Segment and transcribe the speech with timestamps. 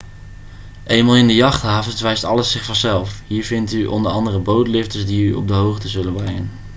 [0.85, 5.33] eenmaal in de jachthavens wijst alles zich vanzelf hier vindt u andere bootlifters die u
[5.33, 6.51] op de hoogte zullen brengen